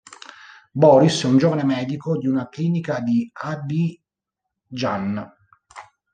Boris 0.73 1.21
è 1.23 1.27
un 1.27 1.37
giovane 1.37 1.63
medico 1.63 2.17
di 2.17 2.25
una 2.25 2.49
clinica 2.49 3.01
di 3.01 3.29
Abidjan. 3.31 5.31